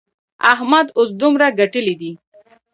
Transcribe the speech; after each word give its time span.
احمد 0.53 0.87
اوس 0.97 1.09
دومره 1.21 1.47
ګټلې 1.59 1.95
دي. 2.01 2.11